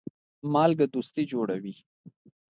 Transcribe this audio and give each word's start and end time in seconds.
مالګه 0.53 0.85
دوستي 0.93 1.23
جوړوي. 1.31 1.73